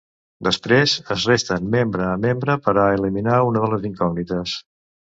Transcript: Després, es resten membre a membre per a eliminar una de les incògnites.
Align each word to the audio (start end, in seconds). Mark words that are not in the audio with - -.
Després, 0.45 0.95
es 1.17 1.25
resten 1.33 1.69
membre 1.77 2.07
a 2.15 2.17
membre 2.25 2.57
per 2.65 2.77
a 2.79 2.89
eliminar 2.97 3.39
una 3.53 3.65
de 3.67 3.73
les 3.77 3.89
incògnites. 3.95 4.61